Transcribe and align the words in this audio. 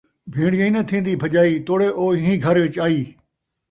بھیݨ 0.33 0.51
جہیں 0.59 0.73
نہ 0.75 0.81
تھین٘دی 0.89 1.13
بھڄائی 1.21 1.53
توڑیں 1.65 1.95
اوہیں 1.99 2.37
گھر 2.45 2.55
اِچ 2.63 2.75
آئی 2.85 2.99